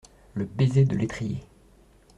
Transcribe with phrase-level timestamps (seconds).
[0.33, 1.43] Le baiser de l’étrier!